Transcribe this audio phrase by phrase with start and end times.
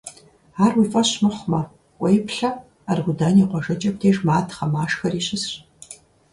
[0.63, 1.61] Ар уи фӀэщ мыхъумэ,
[1.97, 2.49] кӀуэи, плъэ:
[2.91, 5.51] Аргудан и къуажэкӀэм деж матхъэ-машхэри щысщ.